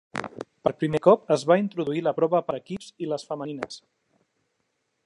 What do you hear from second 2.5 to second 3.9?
equips i les femenines.